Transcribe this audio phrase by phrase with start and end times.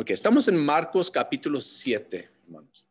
[0.00, 2.86] Ok, estamos en Marcos capítulo 7, hermanos.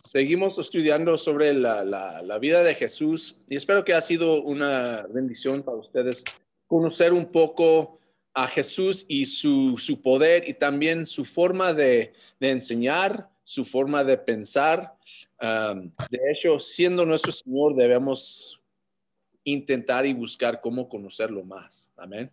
[0.00, 5.62] Seguimos estudiando sobre la, la, vida de Jesús y espero que ha sido una bendición
[5.62, 6.24] para ustedes
[6.66, 8.00] conocer un poco
[8.32, 14.04] a Jesús y su, su poder y también su forma de, de enseñar, su forma
[14.04, 14.94] de pensar.
[15.42, 18.58] Um, de hecho, siendo nuestro Señor, debemos
[19.46, 21.88] intentar y buscar cómo conocerlo más.
[21.96, 22.30] Amén.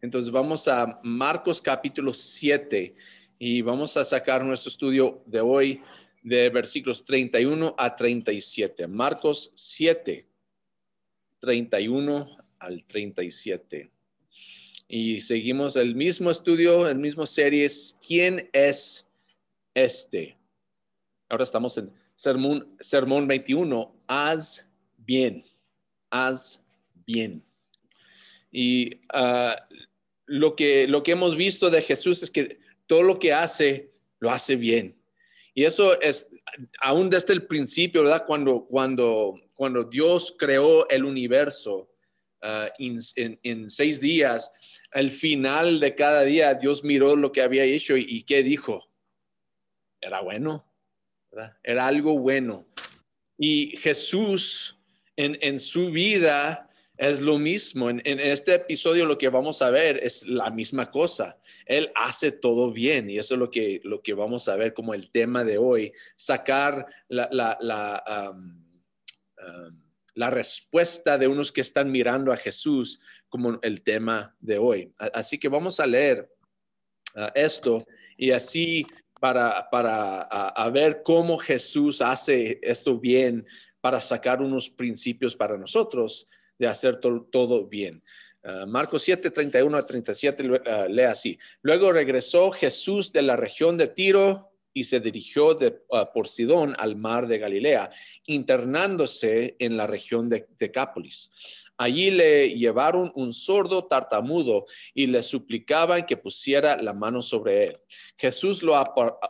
[0.00, 2.96] Entonces vamos a Marcos capítulo 7
[3.38, 5.80] y vamos a sacar nuestro estudio de hoy
[6.20, 8.88] de versículos 31 a 37.
[8.88, 10.26] Marcos 7,
[11.38, 13.90] 31 al 37.
[14.88, 17.96] Y seguimos el mismo estudio, el mismo series.
[18.04, 19.06] ¿Quién es
[19.74, 20.36] este?
[21.28, 23.94] Ahora estamos en sermón, sermón 21.
[24.08, 24.66] Haz
[24.96, 25.44] bien
[26.12, 26.60] haz
[27.06, 27.42] bien.
[28.52, 29.56] Y ah,
[30.26, 34.30] lo, que, lo que hemos visto de Jesús es que todo lo que hace, lo
[34.30, 34.94] hace bien.
[35.54, 36.30] Y eso es
[36.80, 38.24] aún desde el principio, ¿verdad?
[38.26, 41.90] Cuando, cuando, cuando Dios creó el universo
[42.42, 44.52] ah, en, seis días,
[44.92, 48.86] al final de cada día, Dios miró lo que había hecho y, y ¿qué dijo?
[50.00, 50.66] Era bueno.
[51.62, 52.66] Era algo bueno.
[53.38, 54.78] Y Jesús
[55.22, 57.90] en, su vida es lo mismo.
[57.90, 61.38] En, este episodio lo que vamos a ver es la misma cosa.
[61.66, 64.94] Él hace todo bien y eso es lo que, lo que vamos a ver como
[64.94, 68.32] el tema de hoy, sacar la, la,
[70.30, 74.92] respuesta de unos que están mirando a Jesús como el tema de hoy.
[74.98, 76.30] Así que vamos a leer
[77.14, 78.86] ah, esto y así
[79.20, 80.28] para, para
[80.72, 83.46] ver cómo Jesús hace esto bien
[83.82, 88.02] para sacar unos principios para nosotros de hacer todo bien.
[88.44, 91.38] Uh, Marcos 7, 31 a 37 uh, lee así.
[91.62, 96.74] Luego regresó Jesús de la región de Tiro y se dirigió de, uh, por Sidón
[96.78, 97.90] al mar de Galilea,
[98.26, 101.30] internándose en la región de Decápolis.
[101.76, 107.78] Allí le llevaron un sordo tartamudo y le suplicaban que pusiera la mano sobre él.
[108.16, 108.80] Jesús lo,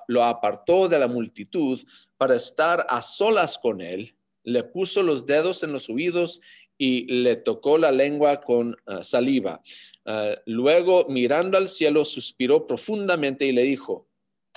[0.08, 1.80] lo apartó de la multitud
[2.18, 6.40] para estar a solas con él le puso los dedos en los oídos
[6.78, 9.62] y le tocó la lengua con ah, saliva.
[10.04, 14.08] Ah, luego, mirando al cielo, suspiró profundamente y le dijo,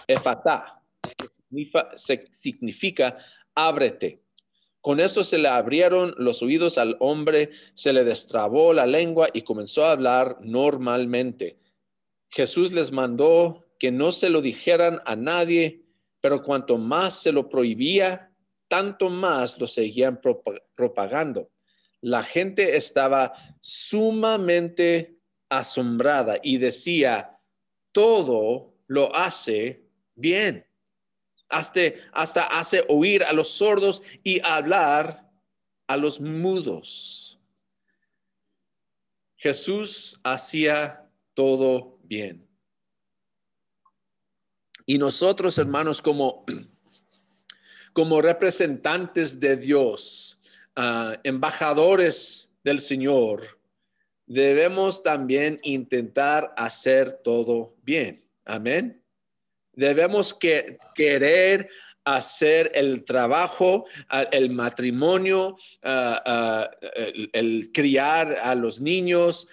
[0.07, 1.91] Epatá, que significa,
[2.31, 3.17] significa
[3.53, 4.21] ábrete.
[4.81, 9.41] Con esto se le abrieron los oídos al hombre, se le destrabó la lengua y
[9.41, 11.57] comenzó a hablar normalmente.
[12.29, 15.85] Jesús les mandó que no se lo dijeran a nadie,
[16.21, 18.31] pero cuanto más se lo prohibía,
[18.67, 20.19] tanto más lo seguían
[20.75, 21.51] propagando.
[22.01, 27.39] La gente estaba sumamente asombrada y decía,
[27.91, 30.67] todo lo hace bien.
[31.49, 31.81] Hasta,
[32.11, 35.31] hasta hace oír a los sordos y hablar
[35.87, 37.39] a los mudos.
[39.37, 42.47] Jesús hacía todo bien.
[44.87, 46.45] Y nosotros, hermanos, como
[47.95, 50.37] como representantes de Dios,
[50.75, 53.57] ah, embajadores del Señor,
[54.25, 58.21] debemos también intentar hacer todo bien.
[58.43, 59.01] Amén.
[59.71, 61.69] Debemos que, querer
[62.03, 66.69] hacer el trabajo, ah, el matrimonio, ah,
[67.31, 69.47] el, criar a los niños,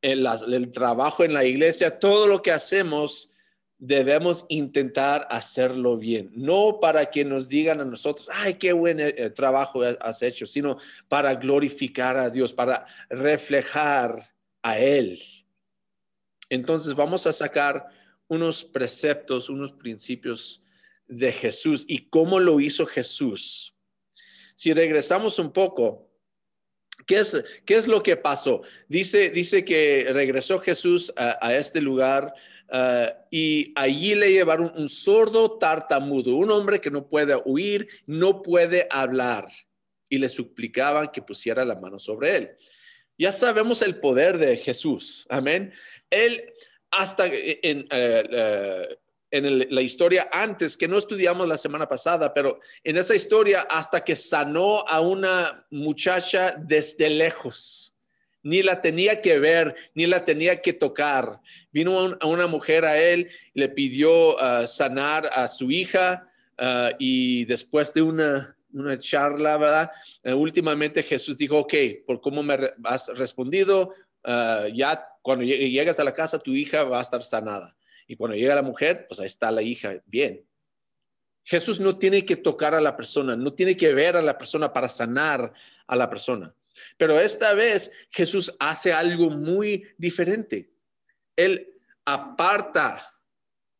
[0.00, 3.32] el, trabajo en la iglesia, todo lo que hacemos
[3.78, 9.14] debemos intentar hacerlo bien, no para que nos digan a nosotros, ay, qué buen eh,
[9.16, 15.18] eh, trabajo has hecho, sino para glorificar a Dios, para reflejar a Él.
[16.48, 17.86] Entonces vamos a sacar
[18.28, 20.62] unos preceptos, unos principios
[21.06, 23.74] de Jesús y cómo lo hizo Jesús.
[24.54, 26.08] Si regresamos un poco,
[27.06, 28.62] ¿qué es, qué es lo que pasó?
[28.88, 32.32] Dice, dice que regresó Jesús a este lugar
[33.30, 38.86] Y allí le llevaron un sordo tartamudo, un hombre que no puede oír, no puede
[38.90, 39.48] hablar,
[40.08, 42.50] y le suplicaban que pusiera la mano sobre él.
[43.16, 45.72] Ya sabemos el poder de Jesús, amén.
[46.10, 46.52] Él,
[46.90, 48.98] hasta en, eh, eh,
[49.30, 54.02] en la historia antes, que no estudiamos la semana pasada, pero en esa historia, hasta
[54.02, 57.93] que sanó a una muchacha desde lejos
[58.44, 61.40] ni la tenía que ver, ni la tenía que tocar.
[61.72, 67.46] Vino a una mujer a él, le pidió ah, sanar a su hija ah, y
[67.46, 69.90] después de una, una charla, ¿verdad?
[70.22, 71.74] Eh, últimamente Jesús dijo, ok,
[72.06, 76.98] por cómo me has respondido, ah, ya cuando llegas a la casa tu hija va
[76.98, 77.74] a estar sanada.
[78.06, 80.44] Y cuando llega la mujer, pues ahí está la hija, bien.
[81.44, 84.70] Jesús no tiene que tocar a la persona, no tiene que ver a la persona
[84.70, 85.52] para sanar
[85.86, 86.54] a la persona.
[86.96, 90.72] Pero esta vez Jesús hace algo muy diferente.
[91.36, 91.74] Él
[92.04, 93.14] aparta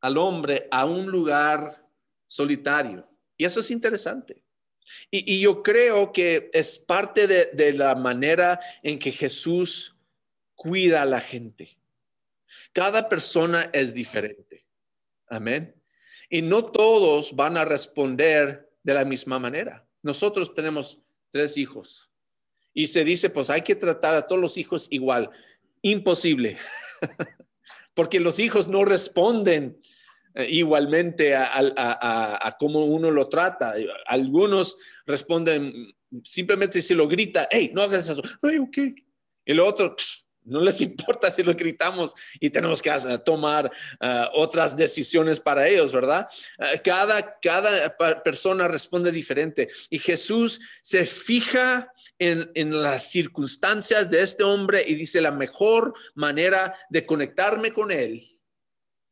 [0.00, 1.86] al hombre a un lugar
[2.26, 3.08] solitario.
[3.36, 4.42] Y eso es interesante.
[5.10, 9.96] Y, yo creo que es parte de, de la manera en que Jesús
[10.54, 11.78] cuida a la gente.
[12.72, 14.66] Cada persona es diferente.
[15.28, 15.74] Amén.
[16.28, 19.86] Y no todos van a responder de la misma manera.
[20.02, 21.00] Nosotros tenemos
[21.30, 22.10] tres hijos
[22.74, 25.30] y se dice, pues hay que tratar a todos los hijos igual.
[25.80, 26.58] Imposible,
[27.94, 29.80] porque los hijos no responden
[30.34, 33.74] eh, igualmente a, cómo uno lo trata.
[34.06, 34.76] Algunos
[35.06, 35.94] responden
[36.24, 38.76] simplemente si lo grita, hey, no hagas eso, ay, ok.
[39.46, 39.94] Y el otro,
[40.44, 42.92] no les importa si lo gritamos y tenemos que
[43.24, 43.70] tomar
[44.00, 46.28] ah, otras decisiones para ellos, ¿verdad?
[46.58, 54.22] Ah, cada, cada persona responde diferente y Jesús se fija en, en, las circunstancias de
[54.22, 58.22] este hombre y dice la mejor manera de conectarme con él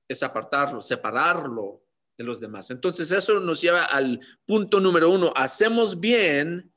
[0.09, 1.83] es apartarlo, separarlo
[2.17, 2.71] de los demás.
[2.71, 5.33] Entonces eso nos lleva al punto número uno.
[5.35, 6.73] Hacemos bien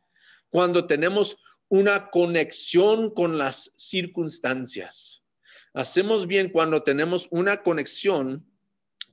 [0.49, 1.37] cuando tenemos
[1.69, 5.23] una conexión con las circunstancias.
[5.73, 8.45] Hacemos bien cuando tenemos una conexión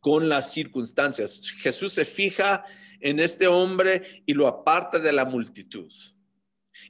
[0.00, 1.52] con las circunstancias.
[1.60, 2.64] Jesús se fija
[3.00, 5.92] en este hombre y lo aparta de la multitud.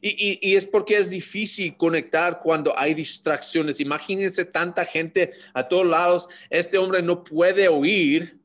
[0.00, 3.80] Y, es porque es difícil conectar cuando hay distracciones.
[3.80, 6.28] Imagínense tanta gente a todos lados.
[6.50, 8.41] Este hombre no puede oír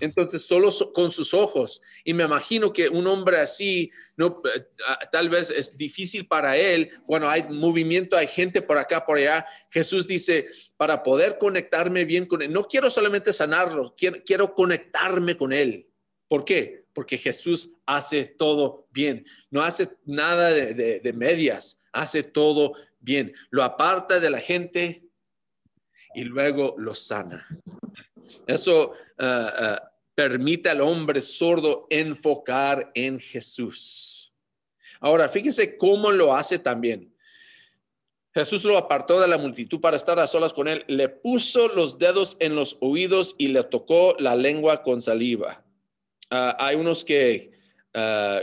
[0.00, 1.80] entonces, solo con sus ojos.
[2.04, 4.66] Y me imagino que un hombre así, no, eh,
[5.10, 9.46] tal vez es difícil para él cuando hay movimiento, hay gente por acá, por allá.
[9.70, 10.46] Jesús dice,
[10.76, 15.88] para poder conectarme bien con él, no quiero solamente sanarlo, quiero conectarme con él.
[16.28, 16.86] ¿Por qué?
[16.92, 19.24] Porque Jesús hace todo bien.
[19.50, 23.32] No hace nada de, medias, hace todo bien.
[23.50, 25.04] Lo aparta de la gente
[26.14, 27.46] y luego lo sana.
[28.46, 34.32] Eso ah, ah, permite al hombre sordo enfocar en Jesús.
[35.00, 37.12] Ahora, fíjense cómo lo hace también.
[38.32, 41.98] Jesús lo apartó de la multitud para estar a solas con él, le puso los
[41.98, 45.64] dedos en los oídos y le tocó la lengua con saliva.
[46.30, 47.52] Ah, hay unos que,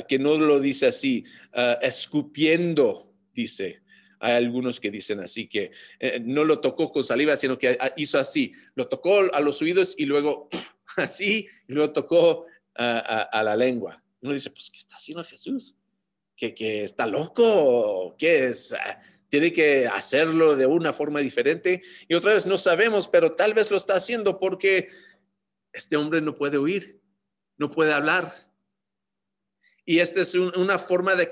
[0.08, 1.26] que no lo dice así,
[1.82, 3.83] escupiendo, dice.
[4.24, 8.18] Hay algunos que dicen así, que eh, no lo tocó con saliva, sino que hizo
[8.18, 10.48] así, lo tocó a los oídos y luego
[10.96, 14.02] así, y luego tocó a, la lengua.
[14.22, 15.76] Uno dice, pues, ¿qué está haciendo Jesús?
[16.38, 18.16] ¿Que, que está loco?
[18.18, 18.72] ¿Qué es?
[18.72, 18.98] Ah,
[19.28, 21.82] tiene que hacerlo de una forma diferente.
[22.08, 24.88] Y otra vez no sabemos, pero tal vez lo está haciendo porque
[25.74, 27.02] este hombre no puede oír,
[27.58, 28.32] no puede hablar.
[29.86, 31.28] Y esta es una forma de,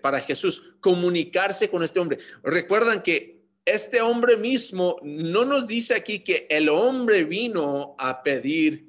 [0.00, 2.18] para Jesús comunicarse con este hombre.
[2.42, 8.86] Recuerdan que este hombre mismo no nos dice aquí que el hombre vino a pedir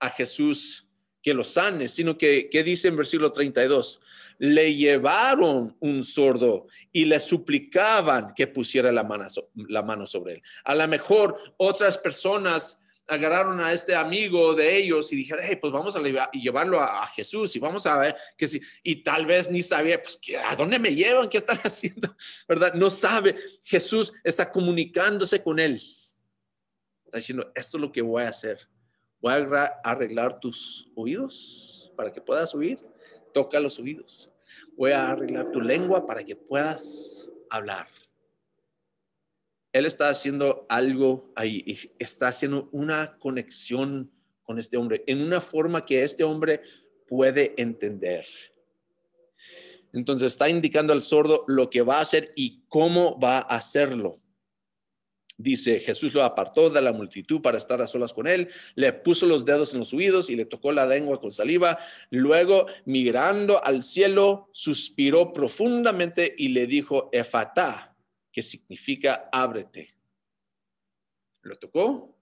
[0.00, 0.86] a Jesús
[1.22, 4.00] que lo sane, sino que, que dice en versículo 32,
[4.38, 10.42] le llevaron un sordo y le suplicaban que pusiera la mano, la mano sobre él.
[10.64, 15.72] A lo mejor otras personas agarraron a este amigo de ellos y dijeron, hey, pues
[15.72, 18.60] vamos a llevarlo a, Jesús y vamos a ver que sí.
[18.82, 21.28] Y tal vez ni sabía, pues, ¿a dónde me llevan?
[21.28, 22.14] ¿Qué están haciendo?
[22.46, 22.74] ¿Verdad?
[22.74, 23.34] No sabe.
[23.64, 25.80] Jesús está comunicándose con él.
[27.06, 28.68] Está diciendo, esto es lo que voy a hacer.
[29.20, 32.78] Voy a arreglar tus oídos para que puedas oír.
[33.32, 34.30] Toca los oídos.
[34.76, 37.88] Voy a arreglar tu lengua para que puedas hablar.
[39.78, 41.64] Él está haciendo algo ahí,
[41.98, 44.10] está haciendo una conexión
[44.42, 46.62] con este hombre en una forma que este hombre
[47.06, 48.26] puede entender.
[49.92, 54.20] Entonces está indicando al sordo lo que va a hacer y cómo va a hacerlo.
[55.40, 59.24] Dice, Jesús lo apartó de la multitud para estar a solas con él, le puso
[59.24, 61.78] los dedos en los oídos y le tocó la lengua con saliva.
[62.10, 67.87] Luego, mirando al cielo, suspiró profundamente y le dijo, Efatá,
[68.38, 69.92] que significa ábrete.
[71.42, 72.16] Lo tocó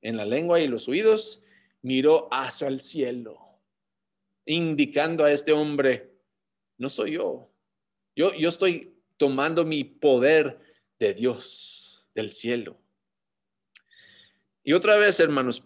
[0.00, 1.42] en la lengua y los oídos,
[1.82, 3.38] miró hacia el cielo,
[4.46, 6.10] indicando a este hombre,
[6.78, 7.50] no soy yo.
[8.16, 10.58] Yo, yo estoy tomando mi poder
[10.98, 12.78] de Dios, del cielo.
[14.64, 15.62] Y otra vez, hermanos,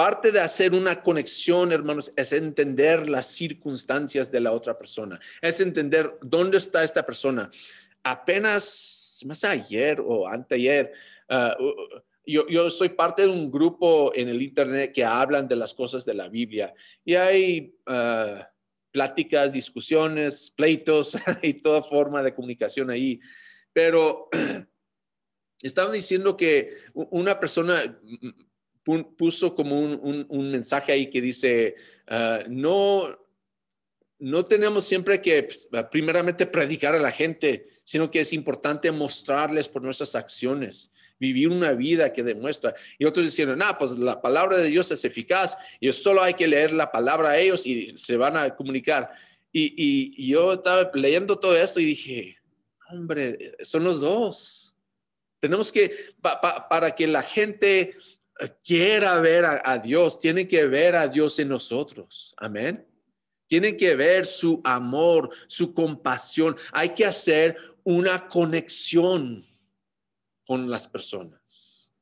[0.00, 5.60] Parte de hacer una conexión, hermanos, es entender las circunstancias de la otra persona, es
[5.60, 7.50] entender dónde está esta persona.
[8.02, 10.92] Apenas, más ayer o anteayer,
[11.28, 15.74] uh, yo, yo, soy parte de un grupo en el Internet que hablan de las
[15.74, 16.72] cosas de la Biblia
[17.04, 18.42] y hay uh,
[18.90, 23.20] pláticas, discusiones, pleitos y toda forma de comunicación ahí.
[23.72, 24.28] Pero
[25.62, 28.00] estaban diciendo que una persona
[29.16, 31.76] puso como un, mensaje ahí que dice,
[32.08, 33.04] ah, no,
[34.18, 39.68] no tenemos siempre que pues, primeramente predicar a la gente, sino que es importante mostrarles
[39.68, 42.72] por nuestras acciones, vivir una vida que demuestra.
[43.00, 46.46] Y otros diciendo, no, pues la palabra de Dios es eficaz y solo hay que
[46.46, 49.10] leer la palabra a ellos y se van a comunicar.
[49.50, 52.38] Y, y yo estaba leyendo todo esto y dije,
[52.92, 54.72] hombre, son los dos.
[55.40, 55.90] Tenemos que,
[56.22, 57.96] para que la gente
[58.62, 62.36] quiera ver a, Dios, tiene que ver a Dios en nosotros.
[62.36, 62.86] Amén.
[63.48, 66.56] Tiene que ver su amor, su compasión.
[66.70, 67.56] Hay que hacer
[67.90, 69.44] una conexión
[70.46, 71.92] con las personas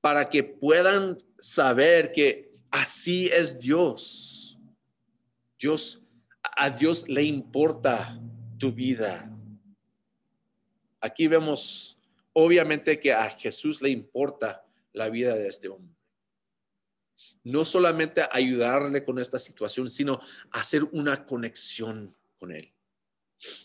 [0.00, 4.58] para que puedan saber que así es Dios.
[5.58, 6.02] Dios,
[6.42, 8.20] a Dios le importa
[8.58, 9.34] tu vida.
[11.00, 11.98] Aquí vemos
[12.32, 15.96] obviamente que a Jesús le importa la vida de este hombre.
[17.42, 20.20] No solamente ayudarle con esta situación, sino
[20.50, 22.72] hacer una conexión con él.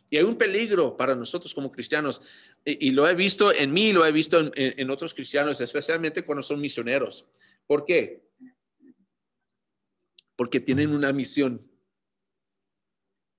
[0.09, 2.21] Y hay un peligro para nosotros como cristianos,
[2.65, 6.61] y, lo he visto en mí, lo he visto en, otros cristianos, especialmente cuando son
[6.61, 7.27] misioneros.
[7.67, 8.23] ¿Por qué?
[10.35, 11.69] Porque tienen una misión.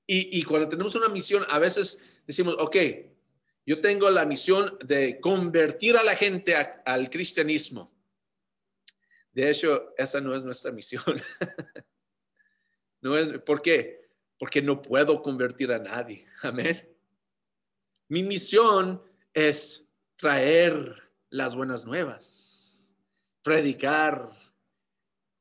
[0.07, 2.77] Y, cuando tenemos una misión, a veces decimos, ok,
[3.65, 7.95] yo tengo la misión de convertir a la gente al cristianismo.
[9.33, 11.03] De hecho, esa no es nuestra misión.
[13.01, 14.04] no es, ¿Por qué?
[14.39, 16.27] Porque no puedo convertir a nadie.
[16.43, 16.89] Amén.
[18.09, 19.87] Mi misión es
[20.17, 20.95] traer
[21.31, 22.91] las buenas nuevas,
[23.43, 24.31] predicar,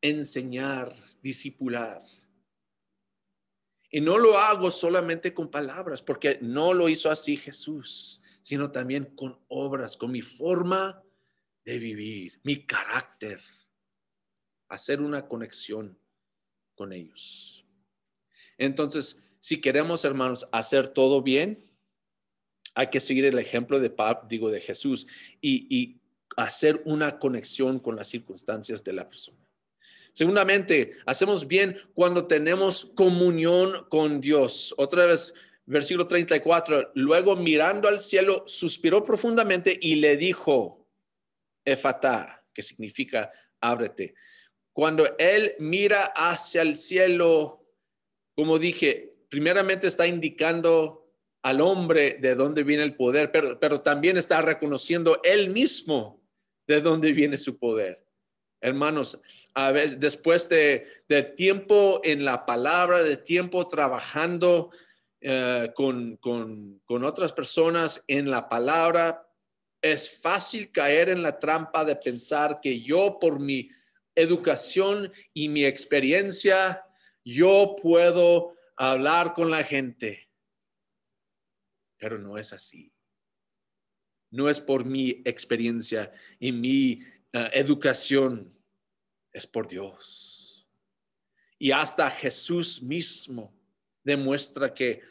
[0.02, 2.04] enseñar, discipular.
[3.90, 9.16] Y no lo hago solamente con palabras, porque no lo hizo así Jesús, sino también
[9.16, 11.04] con obras, con mi forma
[11.64, 13.40] de vivir, mi carácter,
[14.68, 15.98] hacer una conexión
[16.76, 17.63] con ellos.
[18.58, 21.70] Entonces, si queremos, hermanos, hacer todo bien,
[22.76, 23.94] hay que seguir el ejemplo de,
[24.28, 25.08] digo, de Jesús
[25.42, 26.00] y, y
[26.38, 29.38] hacer una conexión con las circunstancias de la persona.
[30.14, 34.74] Segundamente, hacemos bien cuando tenemos comunión con Dios.
[34.78, 35.34] Otra vez,
[35.66, 40.88] versículo 34, luego mirando al cielo, suspiró profundamente y le dijo,
[41.66, 44.14] Efatá, que significa ábrete.
[44.72, 47.63] Cuando él mira hacia el cielo,
[48.36, 51.04] como dije, primeramente está indicando
[51.44, 56.22] al hombre de dónde viene el poder, pero, también está reconociendo él mismo
[56.68, 58.06] de dónde viene su poder.
[58.62, 59.20] Hermanos,
[59.54, 60.88] a veces, después de,
[61.36, 64.72] tiempo en la palabra, de tiempo trabajando
[65.20, 69.28] eh, con, con otras personas en la palabra,
[69.82, 73.70] es fácil caer en la trampa de pensar que yo por mi
[74.16, 76.83] educación y mi experiencia,
[77.24, 80.30] yo puedo hablar con la gente.
[81.98, 82.92] Pero no es así.
[84.32, 88.54] No es por mi experiencia y mi eh, educación
[89.32, 90.68] es por Dios.
[91.60, 93.54] Y hasta Jesús mismo
[94.04, 95.02] demuestra que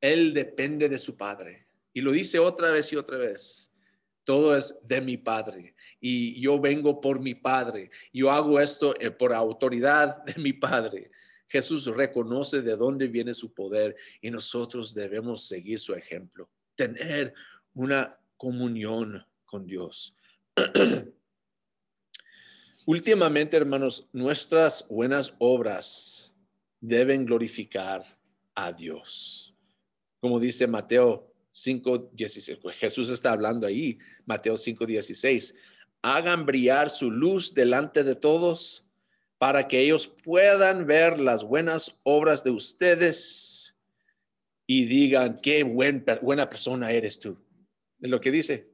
[0.00, 1.66] Él depende de su Padre.
[1.92, 3.72] Y lo dice otra vez y otra vez.
[4.22, 5.74] Todo es de mi Padre.
[6.00, 7.90] Y yo vengo por mi Padre.
[8.12, 11.10] Yo hago esto eh, por autoridad de mi Padre.
[11.48, 16.48] Jesús reconoce de dónde viene su poder y nosotros debemos seguir su ejemplo.
[16.74, 17.34] Tener
[17.74, 20.14] una comunión con Dios.
[22.86, 26.32] Últimamente, hermanos, nuestras buenas obras
[26.80, 28.04] deben glorificar
[28.54, 29.54] a Dios.
[30.20, 35.54] Como dice Mateo 5:16, pues Jesús está hablando ahí, Mateo 5:16.
[36.02, 38.85] Hagan brillar su luz delante de todos
[39.38, 43.76] para que ellos puedan ver las buenas obras de ustedes
[44.66, 47.38] y digan, qué buen, buena persona eres tú.
[48.00, 48.68] Es lo que dice.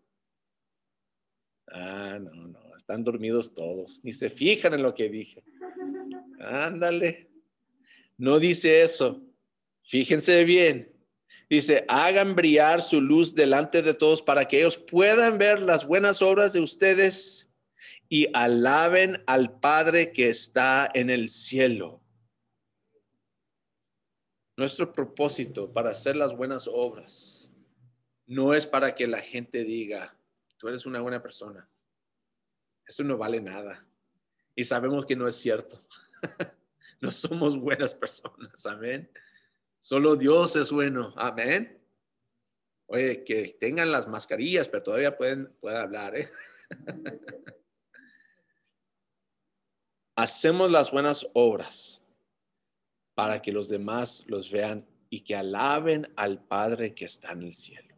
[1.69, 5.43] Ah, no, no están dormidos todos, ni se fijan en lo que dije.
[6.41, 7.31] Ándale.
[8.19, 9.23] No dice eso.
[9.85, 10.93] Fíjense bien.
[11.49, 16.23] Dice, hagan brillar su luz delante de todos para que ellos puedan ver las buenas
[16.23, 17.52] obras de ustedes
[18.13, 22.03] y alaben al Padre que está en el cielo.
[24.55, 27.51] Nuestro propósito para hacer las buenas obras
[28.27, 30.15] no es para que la gente diga,
[30.59, 31.67] tú eres una buena persona.
[32.87, 33.83] Eso no vale nada.
[34.55, 35.83] Y sabemos que no es cierto.
[37.01, 38.67] no somos buenas personas.
[38.67, 39.11] Amén.
[39.81, 41.15] Solo Dios es bueno.
[41.17, 41.83] Amén.
[42.89, 46.15] Oye, que tengan las mascarillas, pero todavía pueden, hablar.
[46.15, 46.31] ¿eh?
[50.23, 52.01] Hacemos las buenas obras
[53.13, 57.55] para que los demás los vean y que alaben al Padre que está en el
[57.55, 57.97] cielo.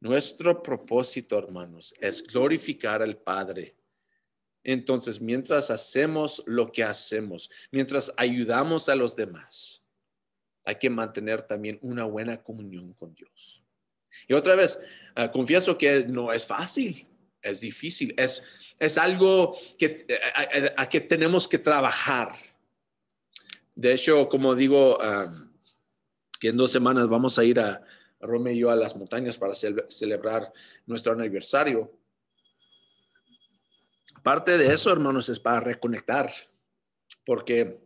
[0.00, 3.76] Nuestro propósito, hermanos, es glorificar al Padre.
[4.62, 9.82] Entonces, mientras hacemos lo que hacemos, mientras ayudamos a los demás,
[10.64, 13.62] hay que mantener también una buena comunión con Dios.
[14.26, 14.80] Y otra vez,
[15.14, 17.06] ah, confieso que no es fácil,
[17.44, 18.42] es difícil, es,
[18.78, 22.32] es algo que, eh, a, que tenemos que trabajar.
[23.74, 24.98] De hecho, como digo,
[26.40, 27.84] que en dos semanas vamos a ir a,
[28.20, 30.50] Rome y yo a las montañas para celebrar
[30.86, 31.92] nuestro aniversario.
[34.22, 36.32] Parte de eso, hermanos, es para reconectar,
[37.26, 37.78] porque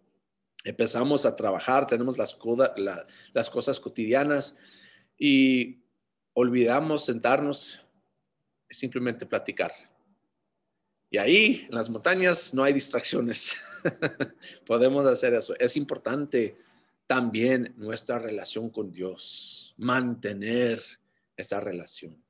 [0.63, 4.55] empezamos a trabajar, tenemos las cosas cotidianas
[5.19, 5.81] y
[6.35, 7.81] olvidamos sentarnos
[8.69, 9.73] y simplemente platicar.
[11.11, 13.57] Y ahí, en las montañas, no hay distracciones.
[14.67, 15.55] Podemos hacer eso.
[15.59, 16.59] Es importante
[17.07, 20.83] también nuestra relación con Dios, mantener
[21.37, 22.23] esa relación,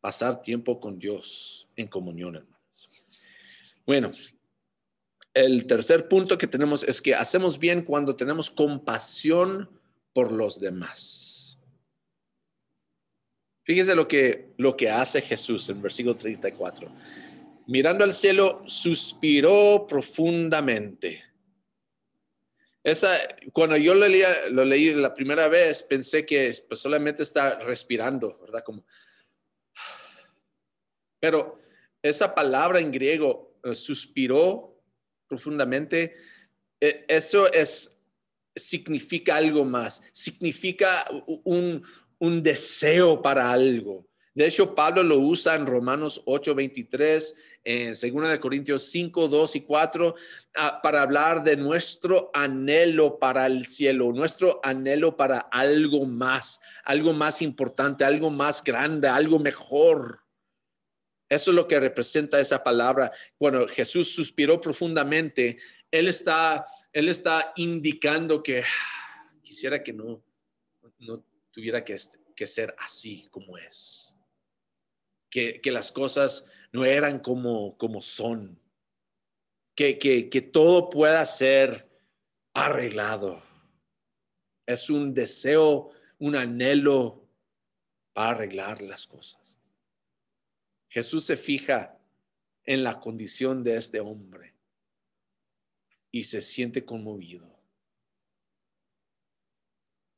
[0.00, 2.88] pasar tiempo con Dios en comunión, hermanos.
[3.84, 4.12] Bueno,
[5.34, 9.68] el tercer punto que tenemos es que hacemos bien cuando tenemos compasión
[10.12, 11.33] por los demás.
[13.64, 16.88] Fíjese lo que, lo que hace Jesús en versículo 34.
[17.66, 21.24] Mirando al cielo, suspiró profundamente.
[22.82, 23.16] Esa,
[23.54, 28.62] cuando yo lo, leía, leí la primera vez, pensé que pues, solamente está respirando, ¿verdad?
[28.62, 28.84] Como,
[31.18, 31.58] pero
[32.02, 34.78] esa palabra en griego, eh, suspiró,
[35.26, 36.14] profundamente,
[36.78, 37.98] e, eso es,
[38.54, 41.06] significa algo más, significa
[41.44, 41.82] un,
[42.24, 44.06] un deseo para algo.
[44.34, 49.56] De hecho, Pablo lo usa en Romanos 8, 23, en 2 de Corintios 5, 2
[49.56, 50.14] y 4,
[50.56, 57.12] ah, para hablar de nuestro anhelo para el cielo, nuestro anhelo para algo más, algo
[57.12, 60.20] más importante, algo más grande, algo mejor.
[61.28, 63.12] Eso es lo que representa esa palabra.
[63.38, 65.58] Cuando Jesús suspiró profundamente,
[65.92, 70.24] Él está, él está indicando que ah, quisiera que no,
[70.98, 71.96] no tuviera que,
[72.34, 74.12] que ser así como es.
[75.30, 78.60] Que, que, las cosas no eran como, como son.
[79.76, 81.88] Que, que, que todo pueda ser
[82.52, 83.42] arreglado.
[84.66, 87.28] Es un deseo, un anhelo
[88.12, 89.60] para arreglar las cosas.
[90.88, 91.98] Jesús se fija
[92.64, 94.54] en la condición de este hombre
[96.10, 97.53] y se siente conmovido.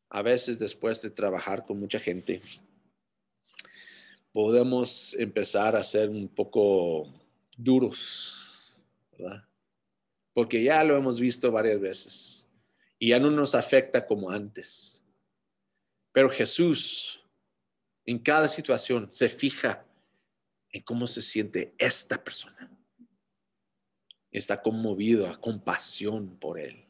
[0.09, 2.41] A veces después de trabajar con mucha gente,
[4.33, 7.13] podemos empezar a ser un poco
[7.57, 8.79] duros,
[9.13, 9.45] ¿verdad?
[10.33, 12.47] Porque ya lo hemos visto varias veces
[12.99, 15.03] y ya no nos afecta como antes.
[16.13, 17.25] Pero Jesús
[18.05, 19.87] en cada situación se fija
[20.85, 22.71] cómo se siente esta persona.
[24.31, 26.85] Está conmovido a compasión por él.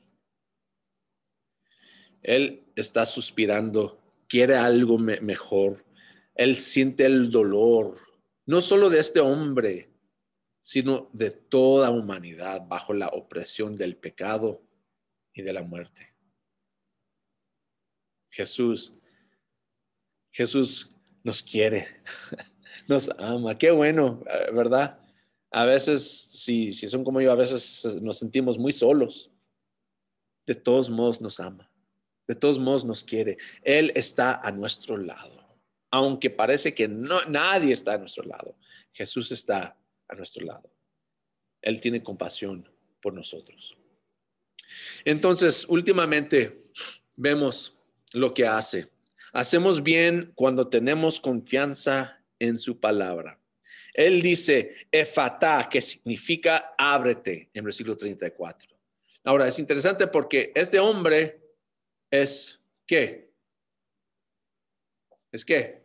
[2.22, 5.84] Él está suspirando, quiere algo mejor.
[6.34, 7.96] Él siente el dolor,
[8.44, 9.90] no solo de este hombre,
[10.60, 14.62] sino de toda humanidad bajo la opresión del pecado
[15.32, 16.14] y de la muerte.
[18.30, 18.92] Jesús,
[20.30, 21.86] Jesús nos quiere.
[22.88, 23.56] nos ama.
[23.56, 25.00] Qué bueno, eh, ¿verdad?
[25.50, 29.30] A veces, si, si son como yo, a veces nos sentimos muy solos.
[30.44, 31.70] De todos modos nos ama.
[32.26, 33.38] De todos modos nos quiere.
[33.62, 35.44] Él está a nuestro lado.
[35.90, 38.56] Aunque parece que no, nadie está a nuestro lado,
[38.92, 39.76] Jesús está
[40.08, 40.70] a nuestro lado.
[41.62, 42.68] Él tiene compasión
[43.00, 43.76] por nosotros.
[45.04, 46.70] Entonces, últimamente
[47.16, 47.78] vemos
[48.12, 48.90] lo que hace.
[49.32, 53.38] Hacemos bien cuando tenemos confianza en su palabra.
[53.92, 58.76] Él dice efata, que significa ábrete, en versículo 34.
[59.24, 61.45] Ahora, es interesante porque este hombre
[62.10, 63.30] es qué?
[65.32, 65.84] ¿Es qué?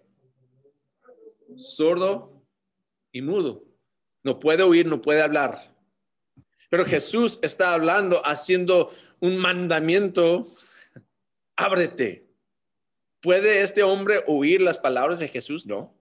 [1.55, 2.41] Sordo
[3.11, 3.65] y mudo.
[4.23, 5.75] No puede oír, no puede hablar.
[6.69, 10.55] Pero Jesús está hablando, haciendo un mandamiento.
[11.55, 12.27] Ábrete.
[13.21, 15.65] ¿Puede este hombre oír las palabras de Jesús?
[15.65, 15.93] No.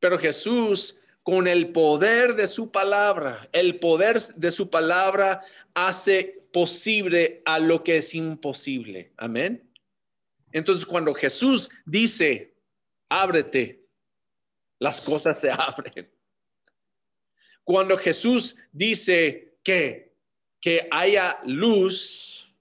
[0.00, 5.42] Pero Jesús, con el poder de su palabra, el poder de su palabra
[5.74, 9.12] hace posible a lo que es imposible.
[9.16, 9.70] Amén.
[10.52, 12.54] Entonces, cuando Jesús dice,
[13.08, 13.86] ábrete,
[14.78, 16.10] las cosas se abren.
[17.62, 20.16] Cuando Jesús dice que,
[20.60, 22.52] que haya luz,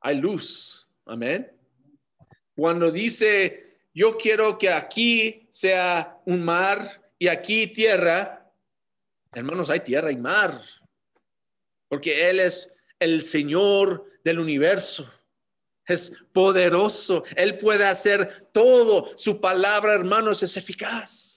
[0.00, 0.88] hay luz.
[1.06, 1.50] Amén.
[2.54, 8.52] Cuando dice, yo quiero que aquí sea un mar y aquí tierra,
[9.32, 10.60] hermanos, hay tierra y mar,
[11.88, 15.10] porque Él es el Señor del universo.
[15.86, 17.24] Es poderoso.
[17.34, 19.10] Él puede hacer todo.
[19.16, 21.29] Su palabra, hermanos, es eficaz.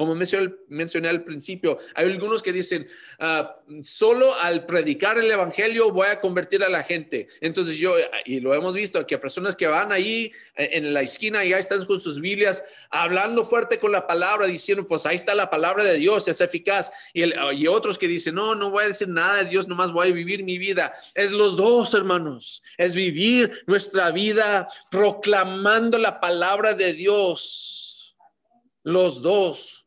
[0.00, 6.06] Como mencioné, al principio, hay algunos que dicen, ah, solo al predicar el Evangelio voy
[6.06, 7.28] a convertir a la gente.
[7.42, 7.92] Entonces yo,
[8.24, 11.58] y lo hemos visto, que personas que van ahí eh, en la esquina y ya
[11.58, 15.84] están con sus Biblias, hablando fuerte con la palabra, diciendo, pues ahí está la palabra
[15.84, 16.90] de Dios, es eficaz.
[17.12, 17.24] Y,
[17.56, 20.14] y otros que dicen, no, no voy a decir nada de Dios, nomás voy a
[20.14, 20.94] vivir mi vida.
[21.14, 22.62] Es los dos, hermanos.
[22.78, 28.16] Es vivir nuestra vida proclamando la palabra de Dios.
[28.82, 29.79] Los dos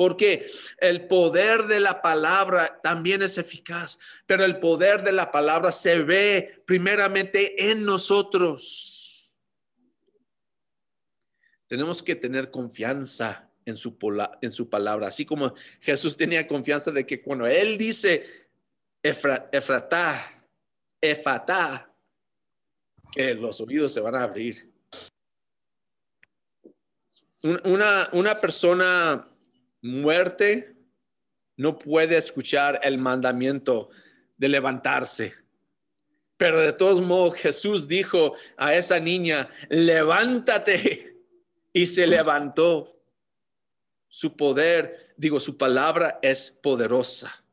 [0.00, 5.72] porque el poder de la palabra también es eficaz, pero el poder de la palabra
[5.72, 9.36] se ve primeramente en nosotros.
[11.66, 13.98] Tenemos que tener confianza en su,
[14.40, 18.48] en su palabra, así como Jesús tenía confianza de que cuando Él dice
[19.02, 20.42] Efratá,
[20.98, 21.94] Efatá,
[23.12, 24.66] que los oídos se van a abrir.
[27.42, 29.29] Una, una persona
[29.82, 30.74] muerte
[31.56, 33.90] no puede escuchar el mandamiento
[34.36, 35.34] de levantarse.
[36.36, 41.08] Pero de todos modos Jesús dijo a esa niña, levántate.
[41.72, 42.96] Y se levantó.
[44.08, 47.44] Su poder, digo, su palabra es poderosa.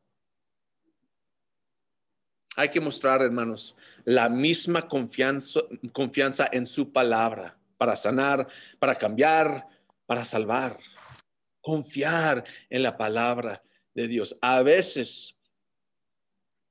[2.56, 5.60] Hay que mostrar, hermanos, la misma confianza,
[5.92, 8.48] confianza en su palabra para sanar,
[8.80, 9.68] para cambiar,
[10.06, 10.76] para salvar
[11.68, 14.38] confiar en la palabra de Dios.
[14.40, 15.36] A veces,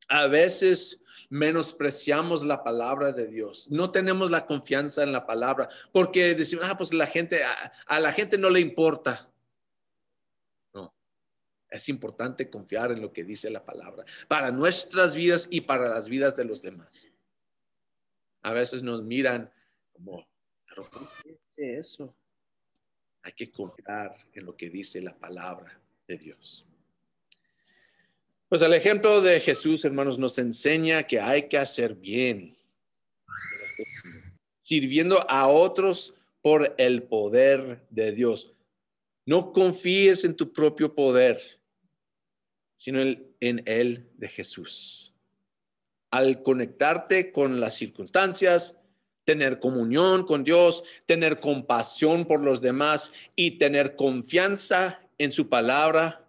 [0.08, 3.70] a veces menospreciamos la palabra de Dios.
[3.70, 8.12] No tenemos la confianza en la palabra porque decimos, ah, pues la gente, a, la
[8.12, 9.32] gente no le importa.
[10.74, 10.96] No,
[11.70, 16.10] es importante confiar en lo que dice la palabra para nuestras vidas y para las
[16.10, 17.08] vidas de los demás.
[18.42, 19.54] A veces nos miran
[19.92, 20.28] como,
[20.68, 22.16] pero ¿por qué dice eso?
[23.24, 26.66] Hay que confiar en lo que dice la palabra de Dios.
[28.50, 32.58] Pues el ejemplo de Jesús, hermanos, nos enseña que hay que hacer bien,
[34.58, 38.54] sirviendo a otros por el poder de Dios.
[39.26, 41.42] No confíes en tu propio poder,
[42.78, 45.14] sino en el de Jesús.
[46.10, 48.77] Al conectarte con las circunstancias,
[49.28, 56.26] tener comunión con Dios, tener compasión por los demás y tener confianza en su palabra.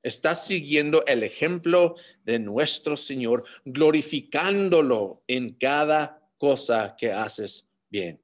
[0.00, 8.22] Estás siguiendo el ejemplo de nuestro Señor, glorificándolo en cada cosa que haces bien.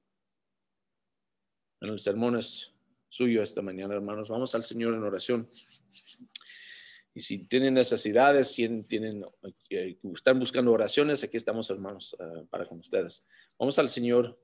[1.81, 2.73] En el sermón es
[3.09, 4.29] suyo esta mañana, hermanos.
[4.29, 5.49] Vamos al Señor en oración.
[7.15, 9.25] Y si tienen necesidades, si tienen,
[9.71, 13.23] eh, están buscando oraciones, aquí estamos, hermanos, eh, para con ustedes.
[13.59, 14.39] Vamos al Señor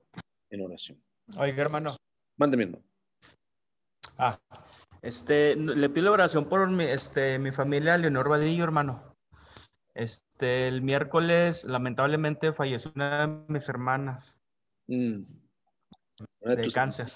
[0.50, 1.02] en oración.
[1.38, 1.96] Oiga, hermano.
[2.37, 2.85] Mándeme, hermano.
[4.18, 4.38] Ah,
[5.00, 9.16] este, le pido oración por mi, este, mi familia, Leonor Vadillo, hermano.
[9.94, 14.40] Este, el miércoles, lamentablemente, falleció una de mis hermanas.
[14.88, 15.22] Mm.
[16.40, 17.09] De cáncer.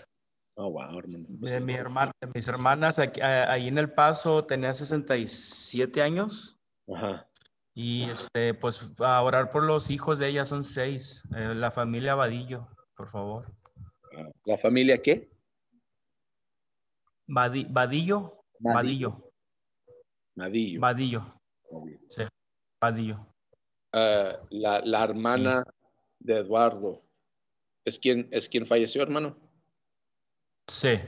[0.55, 1.25] Oh, wow, hermano.
[1.29, 6.59] De, mi hermana, mis hermanas, aquí, ahí en El Paso, tenía 67 años.
[6.95, 7.27] Ajá.
[7.75, 11.23] Y este, pues a orar por los hijos de ella son seis.
[11.35, 13.51] Eh, la familia Vadillo, por favor.
[14.45, 15.31] ¿La familia qué?
[17.27, 18.45] Vadillo.
[18.61, 19.33] Vadillo.
[20.35, 20.81] Vadillo.
[20.81, 21.41] Vadillo.
[22.11, 22.25] Sí,
[22.79, 23.27] Vadillo.
[23.93, 25.63] Ah, la, la, hermana
[26.21, 27.03] de Eduardo.
[27.85, 29.37] ¿Es quien, ¿Es quien falleció, hermano?
[30.67, 30.99] Sí.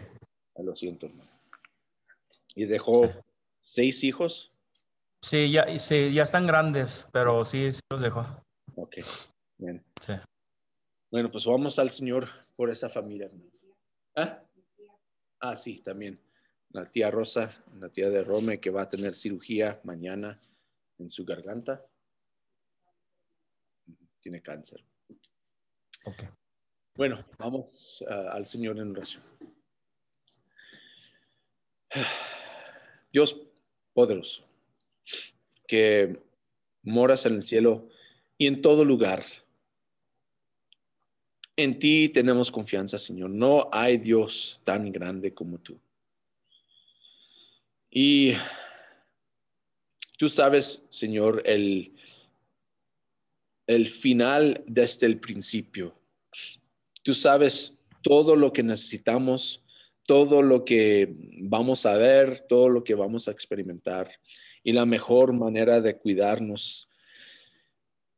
[0.56, 1.30] Ah, lo siento, hermano.
[2.54, 3.10] ¿Y dejó
[3.62, 4.52] seis hijos?
[5.22, 8.20] Sí, ya, sí, ya están grandes, pero sí, sí los dejó.
[8.76, 8.96] Ok,
[9.58, 9.82] bien.
[10.00, 10.12] Sí.
[11.10, 13.28] Bueno, pues vamos al Señor por esa familia,
[14.16, 14.42] ¿Ah?
[15.40, 16.20] ah, sí, también.
[16.70, 20.40] la tía Rosa, la tía de Rome, que va a tener cirugía mañana
[20.98, 21.84] en su garganta.
[24.20, 24.84] Tiene cáncer.
[26.04, 26.24] Ok.
[26.96, 29.24] Bueno, vamos uh, al Señor en oración.
[33.12, 33.37] Dios
[33.92, 34.46] poderoso,
[35.66, 36.20] que
[36.85, 37.88] moras en el cielo
[38.38, 39.24] y en todo lugar.
[41.57, 43.30] En ti tenemos confianza, Señor.
[43.30, 45.80] No hay Dios tan grande como tú.
[47.90, 48.35] Y
[50.16, 51.92] tú sabes, Señor, el,
[53.66, 56.03] el final desde el principio.
[57.04, 59.62] Tú sabes todo lo que necesitamos,
[60.06, 64.10] todo lo que vamos a ver, todo lo que vamos a experimentar
[64.62, 66.88] y la mejor manera de cuidarnos.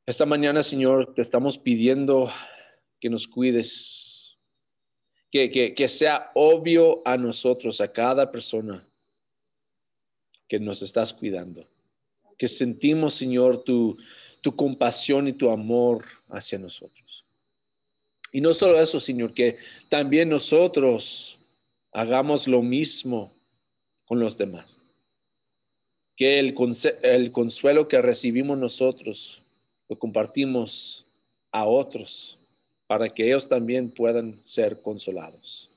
[0.07, 2.31] Esta mañana, Señor, te estamos pidiendo
[3.01, 4.39] que nos cuides,
[5.33, 8.87] que, sea obvio a nosotros, a cada persona,
[10.47, 11.69] que nos estás cuidando,
[12.39, 13.97] que sentimos, Señor, tu,
[14.41, 17.26] tu compasión y tu amor hacia nosotros.
[18.37, 19.57] Y no solo eso, Señor, que
[19.89, 21.39] también nosotros
[21.91, 23.33] hagamos lo mismo
[24.05, 24.77] con los demás.
[26.17, 26.55] Que el,
[27.01, 29.43] el consuelo que recibimos nosotros
[29.89, 31.07] lo compartimos
[31.51, 32.39] a otros
[32.87, 35.71] para que ellos también puedan ser consolados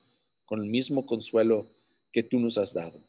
[0.44, 1.66] con el mismo consuelo
[2.12, 3.00] que tú nos has dado.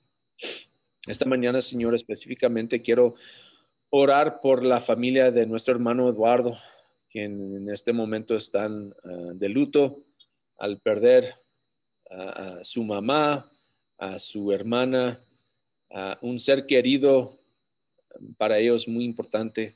[1.08, 3.16] Esta mañana, Señor, específicamente quiero
[3.90, 6.58] orar por la familia de nuestro hermano Eduardo,
[7.12, 10.04] quien en este momento están uh, de luto
[10.58, 11.36] al perder
[12.10, 13.50] a, su mamá,
[13.98, 15.20] a su hermana,
[15.90, 17.40] a un ser querido
[18.38, 19.76] para ellos muy importante.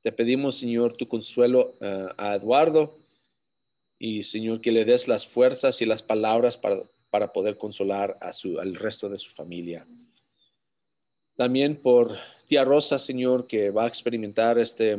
[0.00, 2.98] Te pedimos, Señor, tu consuelo uh, a Eduardo
[3.98, 8.32] y, Señor, que le des las fuerzas y las palabras para, para poder consolar a
[8.32, 9.86] su, al resto de su familia.
[11.36, 14.98] También por tía Rosa, Señor, que va a experimentar este,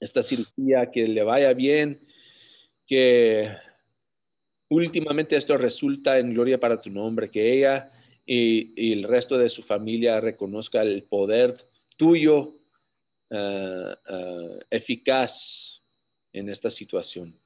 [0.00, 2.06] esta cirugía, que le vaya bien,
[2.86, 3.50] que
[4.68, 7.90] últimamente esto resulta en gloria para tu nombre, que ella
[8.24, 11.54] y, y el resto de su familia reconozca el poder
[11.96, 12.58] tuyo
[13.30, 15.80] uh, uh, eficaz
[16.32, 17.38] en esta situación.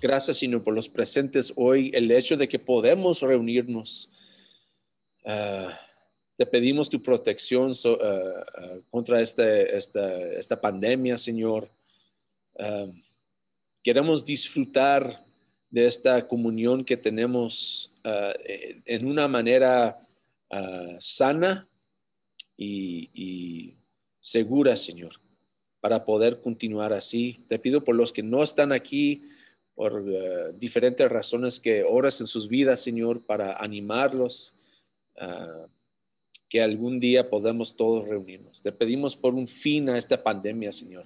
[0.00, 4.10] Gracias, Señor, por los presentes hoy, el hecho de que podemos reunirnos.
[5.24, 5.70] Uh,
[6.38, 11.68] te pedimos tu protección uh, uh, contra este, esta, esta, pandemia, Señor.
[12.54, 12.92] Uh,
[13.82, 15.26] queremos disfrutar
[15.68, 17.92] de esta comunión que tenemos
[18.86, 20.00] en una manera
[20.98, 21.68] sana
[22.56, 23.76] y, y,
[24.18, 25.20] segura, Señor,
[25.80, 27.44] para poder continuar así.
[27.48, 29.24] Te pido por los que no están aquí,
[29.74, 30.02] por
[30.58, 34.54] diferentes razones, que oras en sus vidas, Señor, para animarlos
[36.48, 38.62] que algún día podamos todos reunirnos.
[38.62, 41.04] Te pedimos por un fin a esta pandemia, Señor,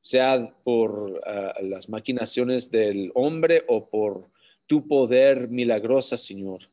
[0.00, 4.30] sea por uh, las maquinaciones del hombre o por
[4.66, 6.70] tu poder milagrosa, Señor.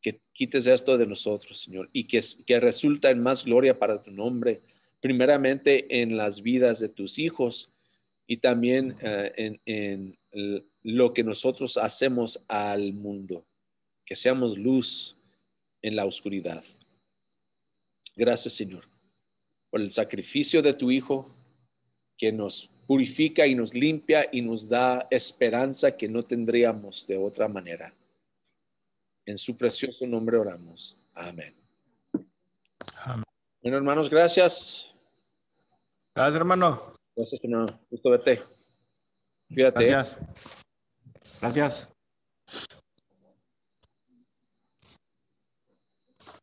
[0.00, 4.12] Que quites esto de nosotros, Señor, y que, que resulta en más gloria para tu
[4.12, 4.62] nombre,
[5.00, 7.70] primeramente en las vidas de tus hijos
[8.26, 10.18] y también uh, en, en
[10.82, 13.44] lo que nosotros hacemos al mundo,
[14.04, 15.16] que seamos luz
[15.82, 16.64] en la oscuridad.
[18.16, 18.84] Gracias, Señor,
[19.70, 21.34] por el sacrificio de tu Hijo
[22.16, 27.48] que nos purifica y nos limpia y nos da esperanza que no tendríamos de otra
[27.48, 27.94] manera.
[29.26, 30.96] En su precioso nombre oramos.
[31.14, 31.54] Amén.
[33.04, 33.24] Amén.
[33.62, 34.86] Bueno, hermanos, gracias.
[36.14, 36.94] Gracias, hermano.
[37.16, 37.66] Gracias, hermano.
[37.90, 38.42] Gusto verte.
[39.48, 39.86] Cuídate.
[39.86, 40.20] Gracias.
[41.40, 41.93] Gracias.